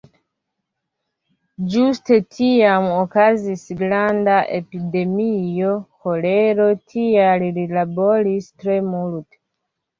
Ĝuste 1.73 2.17
tiam 2.37 2.87
okazis 2.95 3.67
granda 3.83 4.39
epidemio 4.61 5.77
ĥolero, 5.85 6.69
tial 6.95 7.49
li 7.61 7.71
laboris 7.79 8.53
tre 8.61 8.83
multe. 8.93 9.45